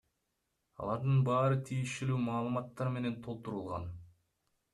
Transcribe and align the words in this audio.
Алардын 0.85 1.19
баары 1.27 1.59
тиешелүү 1.67 2.17
маалыматтар 2.25 2.91
менен 2.97 3.21
толтурулган. 3.29 3.87